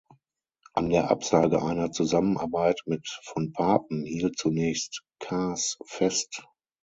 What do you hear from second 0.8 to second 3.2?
der Absage einer Zusammenarbeit mit